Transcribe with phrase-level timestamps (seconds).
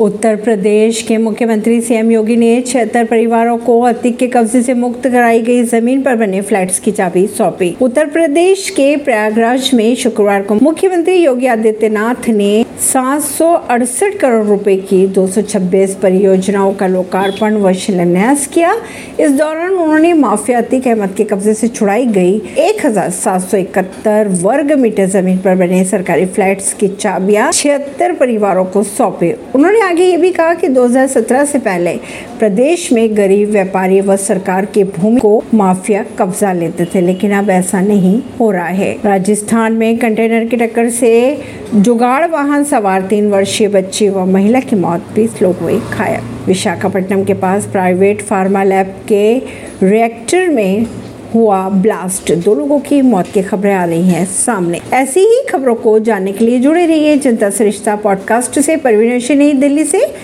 [0.00, 5.02] उत्तर प्रदेश के मुख्यमंत्री सीएम योगी ने छिहत्तर परिवारों को अतिक के कब्जे से मुक्त
[5.02, 10.42] कराई गई ज़मीन पर बने फ्लैट्स की चाबी सौंपी। उत्तर प्रदेश के प्रयागराज में शुक्रवार
[10.42, 17.56] को मुख्यमंत्री योगी आदित्यनाथ ने सात सौ अड़सठ करोड़ रुपए की 226 परियोजनाओं का लोकार्पण
[17.56, 18.74] व शिलान्यास किया।
[19.20, 23.56] इस दौरान उन्होंने माफिया अतिक अहमद के कब्जे से छुड़ाई गई एक हज़ार सात सौ
[23.56, 29.84] इकहत्तर वर्ग मीटर ज़मीन पर बने सरकारी फ्लैट्स की चाबियाँ छिहत्तर परिवारों को सौंपे। उन्होंने
[29.86, 31.92] आगे ये भी कहा कि 2017 से पहले
[32.38, 37.50] प्रदेश में गरीब व्यापारी व सरकार की भूमि को माफिया कब्जा लेते थे, लेकिन अब
[37.50, 41.12] ऐसा नहीं हो रहा है। राजस्थान में कंटेनर की टक्कर से
[41.74, 47.24] जुगाड़ वाहन सवार तीन वर्षीय बच्ची व महिला की मौत, बीस लोग हुए घायल। विशाखापट्टनम
[47.24, 49.38] के पास प्राइवेट फार्मा लैब के
[49.82, 50.86] रिएक्टर में
[51.36, 55.74] हुआ ब्लास्ट। दो लोगों की मौत की खबरें आ रही हैं सामने। ऐसी ही खबरों
[55.74, 60.16] को जानने के लिए जुड़े रहिए जनता सरिश्ता पॉडकास्ट से। परवीन नई दिल्ली से।